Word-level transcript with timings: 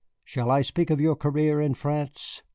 Shall 0.23 0.49
I 0.49 0.63
speak 0.63 0.89
of 0.89 0.99
your 0.99 1.15
career 1.15 1.61
in 1.61 1.75
France? 1.75 2.41